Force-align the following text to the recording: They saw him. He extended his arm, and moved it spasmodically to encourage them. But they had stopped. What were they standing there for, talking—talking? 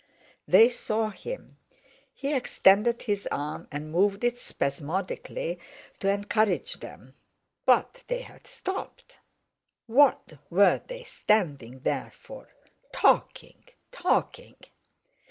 They 0.47 0.67
saw 0.69 1.11
him. 1.11 1.57
He 2.11 2.33
extended 2.33 3.03
his 3.03 3.27
arm, 3.31 3.67
and 3.71 3.91
moved 3.91 4.23
it 4.23 4.39
spasmodically 4.39 5.59
to 5.99 6.09
encourage 6.09 6.79
them. 6.79 7.13
But 7.67 8.03
they 8.07 8.23
had 8.23 8.47
stopped. 8.47 9.19
What 9.85 10.39
were 10.49 10.81
they 10.87 11.03
standing 11.03 11.81
there 11.81 12.11
for, 12.19 12.49
talking—talking? 12.91 14.55